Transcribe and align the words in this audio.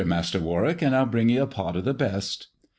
Master 0.03 0.39
Warwick, 0.39 0.81
and 0.81 0.95
I'll 0.95 1.05
bring 1.05 1.29
ye 1.29 1.37
a 1.37 1.45
pot 1.45 1.75
of 1.75 1.85
the 1.85 1.93
best." 1.93 2.47